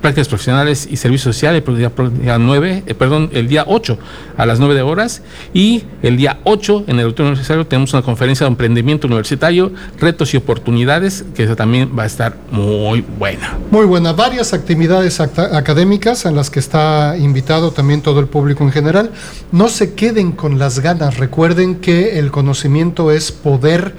[0.00, 3.98] prácticas profesionales y servicio social el día, 9, eh, perdón, el día 8
[4.36, 5.22] a las 9 de horas
[5.54, 10.32] y el día 8 en el auditorio universitario tenemos una conferencia de emprendimiento universitario, retos
[10.32, 13.58] y oportunidades, que también va a estar muy buena.
[13.70, 18.72] Muy buena, varias actividades académicas en las que está invitado también todo el público en
[18.72, 19.10] general.
[19.52, 23.94] No se queden con las ganas, recuerden que el conocimiento es poder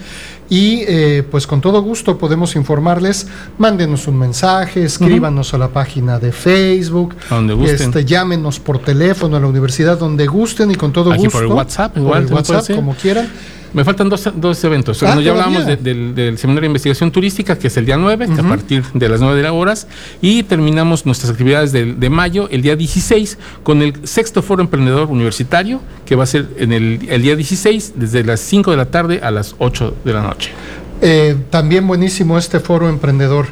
[0.50, 6.20] y eh, pues con todo gusto podemos informarles, mándenos un mensaje, escríbanos a la página
[6.20, 7.89] de Facebook, donde gusten.
[7.89, 11.39] Este, llámenos por teléfono a la universidad donde gusten y con todo Aquí gusto.
[11.39, 13.30] Por WhatsApp, igual, por WhatsApp, como quieran.
[13.73, 15.03] Me faltan dos, dos eventos.
[15.03, 18.84] Ah, ya hablábamos del, Seminario de Investigación Turística, que es el día 9, a partir
[18.93, 19.88] de las 9 de la horas,
[20.21, 25.10] y terminamos nuestras actividades de, de, mayo, el día 16, con el sexto Foro Emprendedor
[25.10, 28.86] Universitario, que va a ser en el, el día 16, desde las 5 de la
[28.86, 30.51] tarde a las 8 de la noche.
[31.01, 33.47] Eh, también buenísimo este Foro Emprendedor.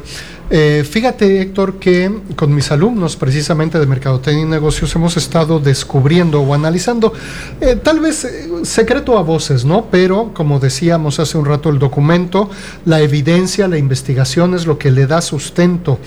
[0.48, 6.40] Eh, fíjate, Héctor, que con mis alumnos precisamente de Mercadotecnia y Negocios hemos estado descubriendo
[6.40, 7.12] o analizando,
[7.60, 9.86] eh, tal vez eh, secreto a voces, ¿no?
[9.90, 12.48] Pero, como decíamos hace un rato, el documento,
[12.84, 15.98] la evidencia, la investigación es lo que le da sustento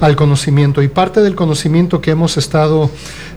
[0.00, 0.82] al conocimiento.
[0.82, 2.90] Y parte del conocimiento que hemos estado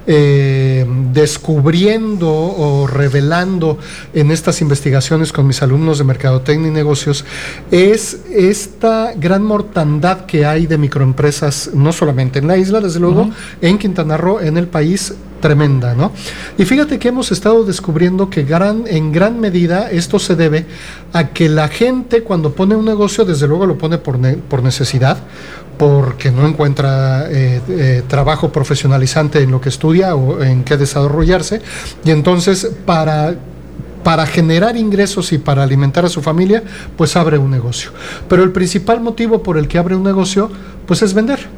[0.07, 3.77] descubriendo o revelando
[4.13, 7.25] en estas investigaciones con mis alumnos de Mercadotecnia y Negocios
[7.71, 13.29] es esta gran mortandad que hay de microempresas, no solamente en la isla, desde luego,
[13.61, 16.11] en Quintana Roo, en el país, tremenda, ¿no?
[16.57, 20.65] Y fíjate que hemos estado descubriendo que gran, en gran medida esto se debe
[21.13, 25.17] a que la gente cuando pone un negocio, desde luego lo pone por, por necesidad,
[25.77, 31.61] porque no encuentra eh, eh, trabajo profesionalizante en lo que estudia o en qué desarrollarse,
[32.03, 33.35] y entonces para
[34.03, 36.63] para generar ingresos y para alimentar a su familia,
[36.95, 37.91] pues abre un negocio.
[38.29, 40.49] Pero el principal motivo por el que abre un negocio,
[40.85, 41.56] pues es vender.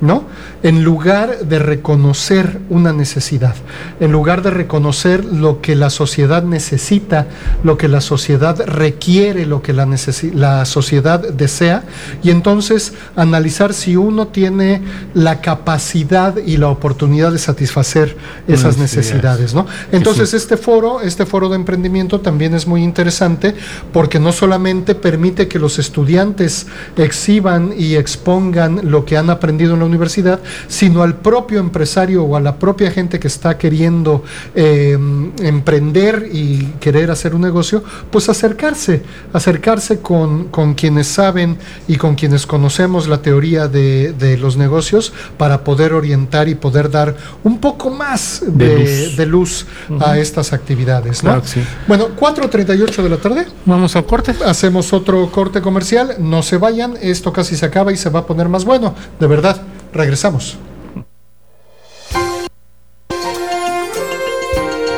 [0.00, 0.24] ¿No?
[0.62, 3.54] En lugar de reconocer una necesidad,
[4.00, 7.26] en lugar de reconocer lo que la sociedad necesita,
[7.62, 9.88] lo que la sociedad requiere, lo que la,
[10.34, 11.84] la sociedad desea,
[12.22, 14.82] y entonces analizar si uno tiene
[15.14, 19.66] la capacidad y la oportunidad de satisfacer esas necesidades, ¿no?
[19.92, 23.54] Entonces este foro, este foro de emprendimiento también es muy interesante
[23.92, 29.82] porque no solamente permite que los estudiantes exhiban y expongan lo que han aprendido en
[29.86, 34.98] la universidad, sino al propio empresario o a la propia gente que está queriendo eh,
[35.40, 42.14] emprender y querer hacer un negocio, pues acercarse, acercarse con, con quienes saben y con
[42.14, 47.58] quienes conocemos la teoría de, de, los negocios para poder orientar y poder dar un
[47.58, 49.66] poco más de, luz,
[50.00, 51.22] a estas actividades.
[51.22, 51.42] ¿no?
[51.86, 53.46] Bueno, 4.38 de la tarde.
[53.64, 54.34] Vamos al corte.
[54.44, 56.16] Hacemos otro corte comercial.
[56.18, 59.26] No se vayan, esto casi se acaba y se va a poner más bueno, de
[59.26, 59.62] verdad.
[59.96, 60.58] Regresamos.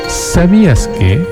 [0.08, 1.24] ¿Sabías que?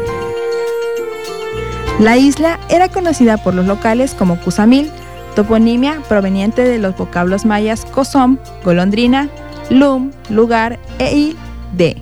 [1.99, 4.91] La isla era conocida por los locales como Cusamil,
[5.35, 9.29] toponimia proveniente de los vocablos mayas cosom, golondrina,
[9.71, 11.37] lum, lugar e il,
[11.77, 11.97] de,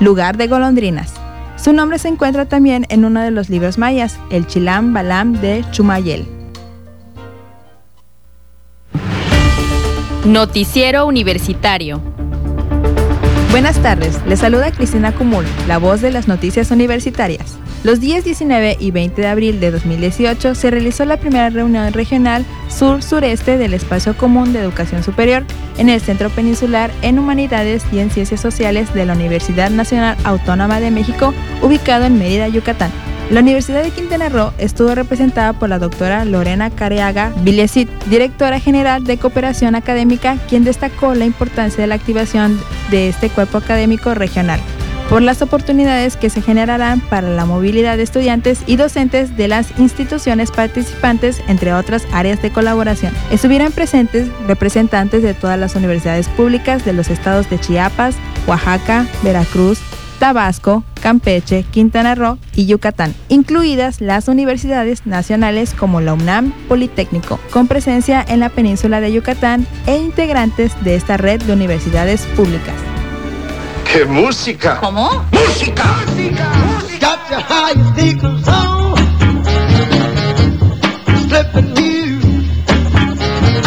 [0.00, 1.14] lugar de golondrinas.
[1.56, 5.64] Su nombre se encuentra también en uno de los libros mayas, el Chilam Balam de
[5.72, 6.43] Chumayel.
[10.24, 12.00] Noticiero Universitario.
[13.50, 17.58] Buenas tardes, les saluda Cristina Cumul, la voz de las noticias universitarias.
[17.82, 22.46] Los días 19 y 20 de abril de 2018 se realizó la primera reunión regional
[22.70, 25.44] sur-sureste del Espacio Común de Educación Superior
[25.76, 30.80] en el Centro Peninsular en Humanidades y en Ciencias Sociales de la Universidad Nacional Autónoma
[30.80, 32.90] de México, ubicado en Mérida, Yucatán.
[33.30, 39.04] La Universidad de Quintana Roo estuvo representada por la doctora Lorena Careaga Vilesit, directora general
[39.04, 42.60] de Cooperación Académica, quien destacó la importancia de la activación
[42.90, 44.60] de este cuerpo académico regional
[45.08, 49.78] por las oportunidades que se generarán para la movilidad de estudiantes y docentes de las
[49.78, 53.12] instituciones participantes, entre otras áreas de colaboración.
[53.30, 59.80] Estuvieron presentes representantes de todas las universidades públicas de los estados de Chiapas, Oaxaca, Veracruz,
[60.18, 67.66] Tabasco, Campeche, Quintana Roo y Yucatán, incluidas las universidades nacionales como la UNAM Politécnico, con
[67.68, 72.74] presencia en la península de Yucatán e integrantes de esta red de universidades públicas.
[73.90, 74.78] ¡Qué música!
[74.80, 75.24] ¿Cómo?
[75.30, 75.84] ¡Música!
[76.06, 76.74] ¡Música!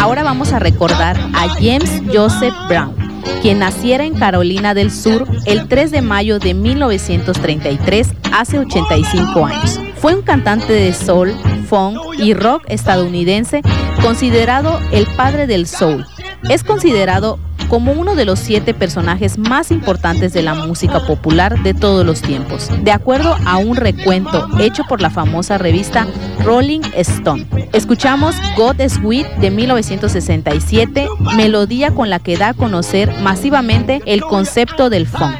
[0.00, 3.07] Ahora vamos a recordar a James Joseph Brown
[3.42, 9.80] quien naciera en Carolina del Sur el 3 de mayo de 1933, hace 85 años.
[9.96, 11.34] Fue un cantante de soul,
[11.68, 13.62] funk y rock estadounidense
[14.02, 16.06] considerado el padre del soul.
[16.48, 21.74] Es considerado como uno de los siete personajes más importantes de la música popular de
[21.74, 26.06] todos los tiempos, de acuerdo a un recuento hecho por la famosa revista
[26.44, 27.46] Rolling Stone.
[27.72, 34.90] Escuchamos God Sweet de 1967, melodía con la que da a conocer masivamente el concepto
[34.90, 35.36] del funk.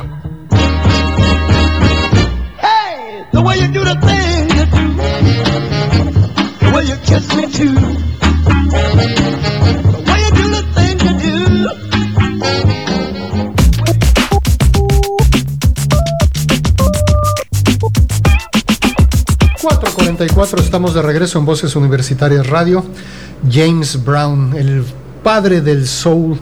[20.24, 22.84] Estamos de regreso en Voces Universitarias Radio.
[23.48, 24.84] James Brown, el
[25.22, 26.38] padre del soul.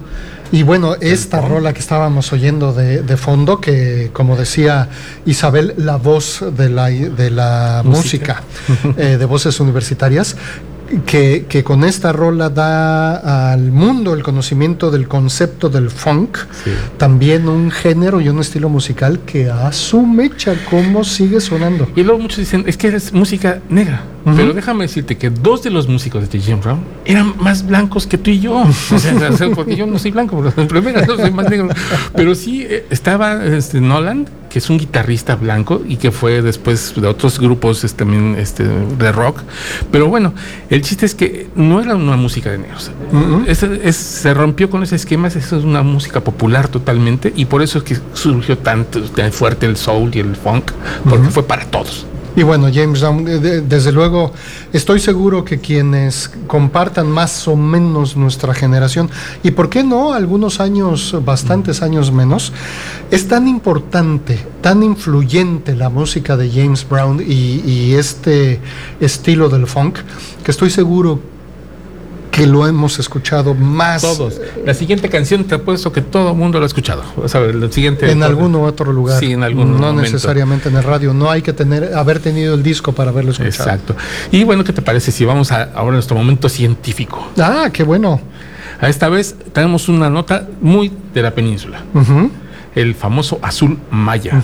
[0.51, 4.89] Y bueno, esta rola que estábamos oyendo de, fondo, que como decía
[5.27, 8.45] Isabel, la voz de la, de la música,
[8.97, 10.37] eh, de voces universitarias,
[11.05, 16.38] que, con esta rola da al mundo el conocimiento del concepto del funk,
[16.96, 21.88] también un género y un estilo musical que a su mecha cómo sigue sonando.
[21.96, 24.03] Y luego muchos dicen, es que es música negra.
[24.35, 28.18] Pero déjame decirte que dos de los músicos de Jim Brown eran más blancos que
[28.18, 28.57] tú y yo.
[28.57, 31.68] O sea, porque yo no soy blanco, pero, no soy más negro.
[32.14, 36.95] Pero sí eh, estaba este, Nolan, que es un guitarrista blanco y que fue después
[36.97, 39.42] de otros grupos este, también este, de rock.
[39.92, 40.33] Pero bueno,
[40.71, 42.90] el chiste es que no era una música de negros.
[43.95, 47.85] se rompió con ese esquema, eso es una música popular totalmente y por eso es
[47.85, 50.73] que surgió tanto tan fuerte el soul y el funk,
[51.07, 52.07] porque fue para todos
[52.37, 54.31] Y bueno, James Brown, desde luego,
[54.71, 59.09] estoy seguro que quienes compartan más o menos nuestra generación,
[59.43, 62.53] y por qué no, algunos años, bastantes años menos,
[63.11, 68.61] es tan importante, tan influyente la música de James Brown y, y este
[69.01, 70.01] estilo del funk,
[70.45, 71.36] que estoy seguro
[72.37, 74.03] que lo hemos escuchado más.
[74.03, 74.39] Todos.
[74.65, 77.03] La siguiente canción te apuesto que todo el mundo lo ha escuchado.
[77.17, 78.11] O sea, el siguiente.
[78.11, 79.19] En algún otro lugar.
[79.19, 81.15] Sí, en algún No necesariamente en el radio.
[81.15, 83.71] No hay que tener, haber tenido el disco para haberlo escuchado.
[83.71, 83.97] Exacto.
[84.31, 87.27] Y bueno, ¿qué te parece si vamos a, ahora a nuestro momento científico?
[87.39, 88.21] Ah, qué bueno.
[88.81, 91.85] A esta vez tenemos una nota muy de la península.
[92.75, 94.43] El famoso azul maya.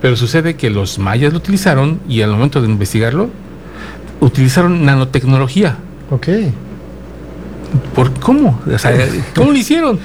[0.00, 3.30] Pero sucede que los mayas lo utilizaron y al momento de investigarlo,
[4.18, 5.76] utilizaron nanotecnología.
[6.10, 6.28] Ok.
[7.94, 8.60] ¿Por cómo?
[9.34, 9.98] ¿Cómo lo hicieron?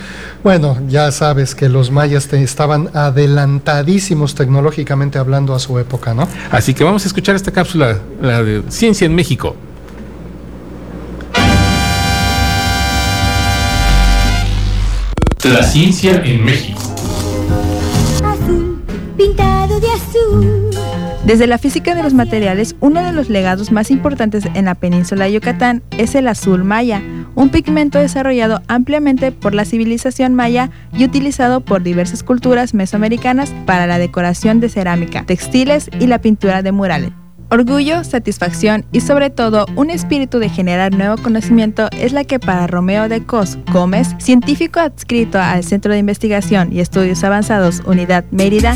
[0.43, 6.27] Bueno, ya sabes que los mayas estaban adelantadísimos tecnológicamente hablando a su época, ¿no?
[6.51, 9.55] Así que vamos a escuchar esta cápsula, la de Ciencia en México.
[15.43, 16.81] La ciencia en México.
[18.23, 18.81] Azul,
[19.15, 20.76] pintado de azul.
[21.27, 25.25] Desde la física de los materiales, uno de los legados más importantes en la península
[25.25, 27.03] de Yucatán es el azul maya,
[27.35, 33.87] un pigmento desarrollado ampliamente por la civilización maya y utilizado por diversas culturas mesoamericanas para
[33.87, 37.11] la decoración de cerámica, textiles y la pintura de murales.
[37.49, 42.67] Orgullo, satisfacción y sobre todo un espíritu de generar nuevo conocimiento es la que para
[42.67, 48.75] Romeo de Cos Gómez, científico adscrito al Centro de Investigación y Estudios Avanzados Unidad Mérida,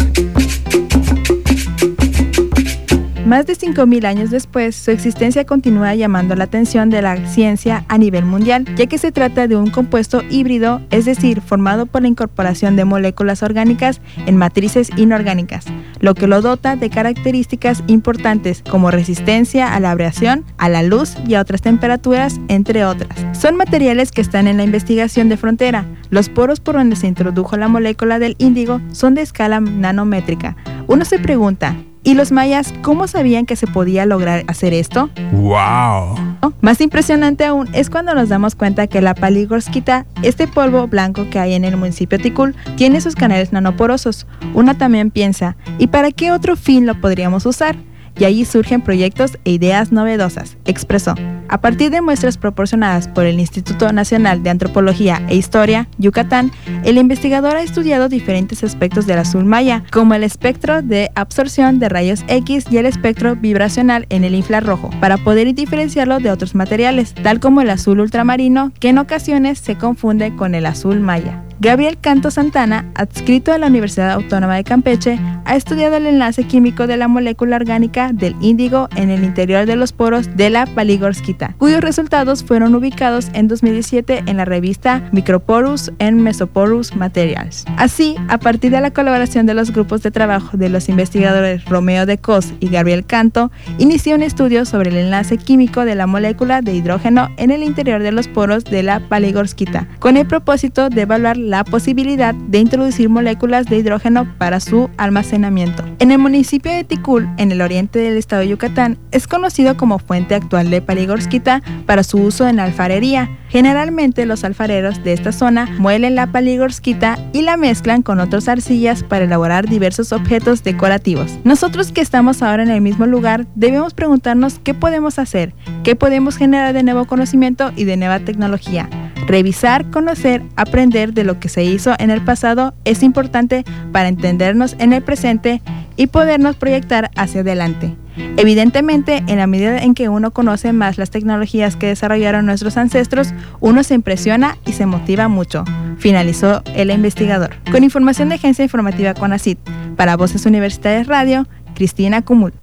[3.32, 7.98] más de 5.000 años después, su existencia continúa llamando la atención de la ciencia a
[7.98, 12.10] nivel mundial, ya que se trata de un compuesto híbrido, es decir, formado por la
[12.10, 15.64] incorporación de moléculas orgánicas en matrices inorgánicas,
[16.02, 21.16] lo que lo dota de características importantes como resistencia a la abrasión, a la luz
[21.26, 23.18] y a otras temperaturas, entre otras.
[23.32, 25.86] Son materiales que están en la investigación de frontera.
[26.10, 30.58] Los poros por donde se introdujo la molécula del índigo son de escala nanométrica.
[30.88, 35.10] Uno se pregunta, ¿Y los mayas cómo sabían que se podía lograr hacer esto?
[35.32, 36.16] ¡Wow!
[36.62, 41.38] Más impresionante aún es cuando nos damos cuenta que la paligorskita, este polvo blanco que
[41.38, 44.26] hay en el municipio Ticul, tiene sus canales nanoporosos.
[44.56, 47.78] Uno también piensa, ¿y para qué otro fin lo podríamos usar?
[48.22, 51.16] Y ahí surgen proyectos e ideas novedosas, expresó.
[51.50, 56.52] A partir de muestras proporcionadas por el Instituto Nacional de Antropología e Historia, Yucatán,
[56.84, 61.90] el investigador ha estudiado diferentes aspectos del azul maya, como el espectro de absorción de
[61.90, 67.16] rayos X y el espectro vibracional en el infrarrojo, para poder diferenciarlo de otros materiales,
[67.16, 71.42] tal como el azul ultramarino, que en ocasiones se confunde con el azul maya.
[71.62, 76.88] Gabriel Canto Santana, adscrito a la Universidad Autónoma de Campeche, ha estudiado el enlace químico
[76.88, 81.54] de la molécula orgánica del índigo en el interior de los poros de la paligorskita,
[81.60, 87.66] cuyos resultados fueron ubicados en 2017 en la revista Microporus and Mesoporus Materials.
[87.78, 92.08] Así, a partir de la colaboración de los grupos de trabajo de los investigadores Romeo
[92.08, 96.64] de Cos y Gabriel Canto, inició un estudio sobre el enlace químico de la molécula
[96.64, 101.02] de hidrógeno en el interior de los poros de la paligorskita, con el propósito de
[101.04, 105.84] evaluar posibilidad de introducir moléculas de hidrógeno para su almacenamiento.
[106.00, 110.00] En el municipio de Ticul, en el oriente del estado de Yucatán, es conocido como
[110.00, 113.30] fuente actual de paligorskita para su uso en alfarería.
[113.50, 119.04] Generalmente los alfareros de esta zona muelen la paligorskita y la mezclan con otras arcillas
[119.04, 121.38] para elaborar diversos objetos decorativos.
[121.44, 126.38] Nosotros que estamos ahora en el mismo lugar debemos preguntarnos qué podemos hacer, qué podemos
[126.38, 128.90] generar de nuevo conocimiento y de nueva tecnología.
[129.28, 134.76] Revisar, conocer, aprender de lo que se hizo en el pasado es importante para entendernos
[134.80, 135.62] en el presente
[135.96, 137.96] y podernos proyectar hacia adelante.
[138.38, 143.34] Evidentemente, en la medida en que uno conoce más las tecnologías que desarrollaron nuestros ancestros,
[143.60, 145.64] uno se impresiona y se motiva mucho,
[145.98, 147.56] finalizó el investigador.
[147.72, 149.60] Con información de Agencia Informativa CONACIT,
[149.96, 152.54] para Voces Universitarias Radio, Cristina Cumul.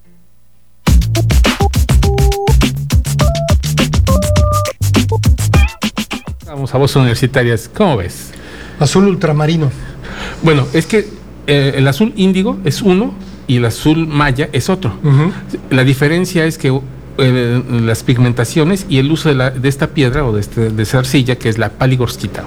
[6.49, 8.31] Vamos a Voces Universitarias, ¿cómo ves?
[8.79, 9.69] Azul ultramarino.
[10.41, 11.07] Bueno, es que
[11.45, 13.13] eh, el azul índigo es uno
[13.45, 14.93] y el azul maya es otro.
[15.69, 16.71] La diferencia es que
[17.21, 20.83] eh, las pigmentaciones y el uso de, la, de esta piedra o de, este, de
[20.83, 22.43] esa arcilla que es la paligorskita.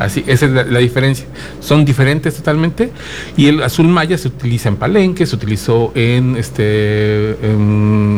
[0.00, 1.26] Así, esa es la, diferencia.
[1.60, 2.92] Son diferentes totalmente
[3.36, 7.36] y el azul maya se utiliza en Palenque, se utilizó en este,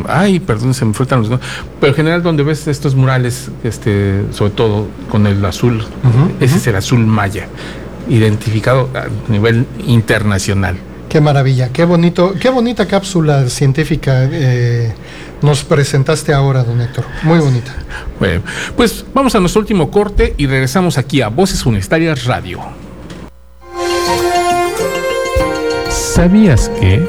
[0.08, 1.40] ay, perdón, se me faltan los
[1.80, 5.84] pero en general donde ves estos murales, este, sobre todo con el azul,
[6.40, 7.48] ese es el azul maya,
[8.08, 10.76] identificado a nivel internacional.
[11.08, 14.92] Qué maravilla, qué bonito, qué bonita cápsula científica eh,
[15.42, 17.04] nos presentaste ahora, don Héctor.
[17.22, 17.74] Muy bonita.
[18.18, 18.42] Bueno,
[18.76, 22.60] pues vamos a nuestro último corte y regresamos aquí a Voces Universitarias Radio.
[25.90, 27.06] ¿Sabías que?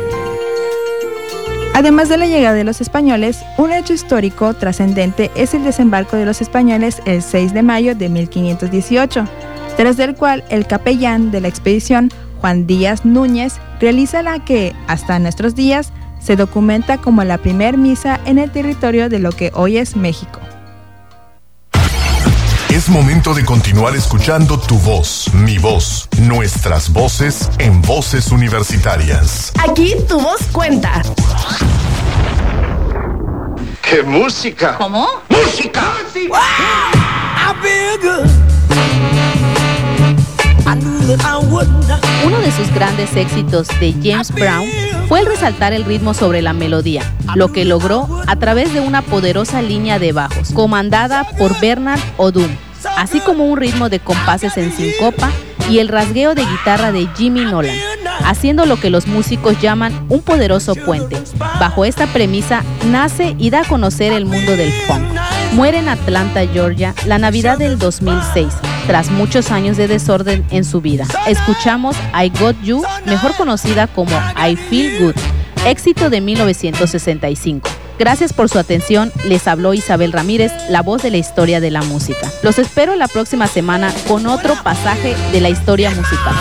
[1.74, 6.26] Además de la llegada de los españoles, un hecho histórico trascendente es el desembarco de
[6.26, 9.26] los españoles el 6 de mayo de 1518,
[9.78, 12.10] tras del cual el capellán de la expedición,
[12.42, 18.20] Juan Díaz Núñez, realiza la que, hasta nuestros días, se documenta como la primer misa
[18.26, 20.40] en el territorio de lo que hoy es México.
[22.70, 29.52] Es momento de continuar escuchando tu voz, mi voz, nuestras voces en voces universitarias.
[29.68, 31.02] Aquí tu voz cuenta.
[33.82, 34.76] ¡Qué música!
[34.78, 35.08] ¿Cómo?
[35.30, 35.82] ¡Música!
[41.08, 44.68] Uno de sus grandes éxitos de James Brown
[45.08, 47.02] fue el resaltar el ritmo sobre la melodía,
[47.34, 52.50] lo que logró a través de una poderosa línea de bajos, comandada por Bernard Odum,
[52.98, 55.32] así como un ritmo de compases en sincopa
[55.70, 57.78] y el rasgueo de guitarra de Jimmy Nolan,
[58.26, 61.18] haciendo lo que los músicos llaman un poderoso puente.
[61.58, 65.04] Bajo esta premisa nace y da a conocer el mundo del funk.
[65.54, 68.48] Muere en Atlanta, Georgia, la Navidad del 2006,
[68.88, 71.06] tras muchos años de desorden en su vida.
[71.28, 75.16] Escuchamos I Got You, mejor conocida como I Feel Good,
[75.66, 77.70] éxito de 1965.
[78.00, 79.12] Gracias por su atención.
[79.26, 82.32] Les habló Isabel Ramírez, la voz de la historia de la música.
[82.44, 86.36] Los espero la próxima semana con otro pasaje de la historia musical.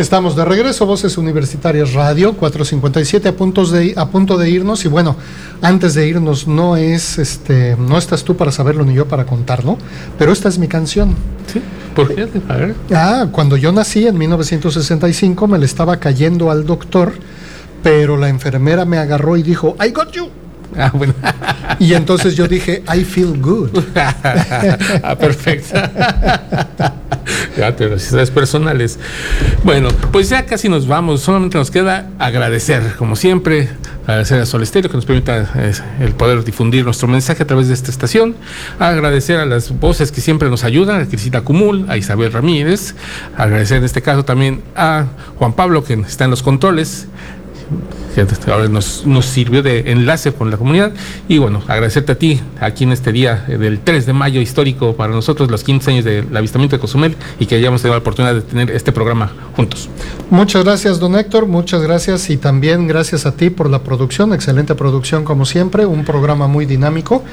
[0.00, 4.88] Estamos de regreso, Voces Universitarias Radio 457 a, puntos de, a punto de irnos y
[4.88, 5.14] bueno,
[5.60, 9.76] antes de irnos no es este no estás tú para saberlo ni yo para contarlo,
[10.18, 11.14] pero esta es mi canción.
[11.52, 11.60] Sí.
[11.94, 12.26] ¿Por qué?
[12.48, 12.74] A ver.
[12.94, 17.12] Ah, cuando yo nací en 1965 me le estaba cayendo al doctor,
[17.82, 20.39] pero la enfermera me agarró y dijo, "I got you."
[20.76, 21.14] Ah, bueno.
[21.78, 23.70] Y entonces yo dije, I feel good.
[23.94, 25.80] ah, perfecto.
[27.56, 28.98] ya, te necesidades personales.
[29.64, 31.22] Bueno, pues ya casi nos vamos.
[31.22, 33.68] Solamente nos queda agradecer, como siempre,
[34.04, 37.68] agradecer a Sol Estéreo que nos permita eh, el poder difundir nuestro mensaje a través
[37.68, 38.36] de esta estación.
[38.78, 42.94] Agradecer a las voces que siempre nos ayudan, a Crisita Cumul, a Isabel Ramírez.
[43.36, 45.06] Agradecer en este caso también a
[45.38, 47.06] Juan Pablo, que está en los controles
[48.70, 50.92] nos, nos, sirvió de enlace con la comunidad.
[51.28, 55.12] Y bueno, agradecerte a ti aquí en este día del 3 de mayo histórico para
[55.12, 58.42] nosotros, los 15 años del avistamiento de Cozumel y que hayamos tenido la oportunidad de
[58.42, 59.88] tener este programa juntos.
[60.30, 64.74] Muchas gracias, don Héctor, muchas gracias y también gracias a ti por la producción, excelente
[64.74, 67.24] producción como siempre, un programa muy dinámico.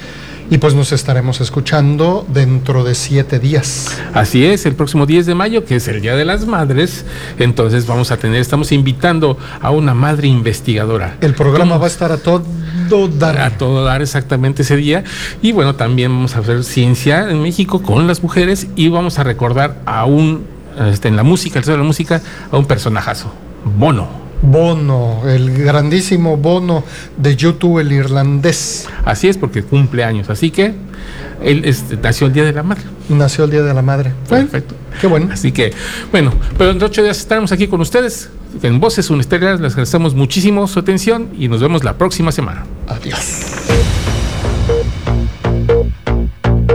[0.49, 3.99] Y pues nos estaremos escuchando dentro de siete días.
[4.13, 7.05] Así es, el próximo 10 de mayo, que es el Día de las Madres,
[7.37, 11.17] entonces vamos a tener, estamos invitando a una madre investigadora.
[11.19, 12.45] El programa va a estar a todo
[13.19, 13.39] dar.
[13.39, 15.03] A todo dar exactamente ese día.
[15.41, 19.23] Y bueno, también vamos a hacer ciencia en México con las mujeres y vamos a
[19.23, 20.45] recordar a un,
[20.89, 22.21] este, en la música, el de la música,
[22.51, 23.33] a un personajazo,
[23.77, 24.26] Bono.
[24.41, 26.83] Bono, el grandísimo Bono
[27.17, 28.87] de YouTube, el irlandés.
[29.05, 30.29] Así es, porque cumple años.
[30.29, 30.73] Así que
[31.41, 32.83] él este, nació el Día de la Madre.
[33.09, 34.13] Nació el Día de la Madre.
[34.27, 34.75] Perfecto.
[34.99, 35.29] Qué bueno.
[35.31, 35.73] Así que,
[36.11, 38.29] bueno, pero en ocho días estaremos aquí con ustedes.
[38.63, 42.65] En Voces Universitarias les agradecemos muchísimo su atención y nos vemos la próxima semana.
[42.87, 44.06] Adiós.